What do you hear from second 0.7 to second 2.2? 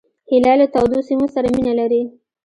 تودو سیمو سره مینه لري